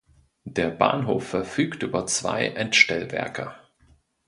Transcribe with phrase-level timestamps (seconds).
[0.47, 3.53] Der Bahnhof verfügt über zwei Endstellwerke.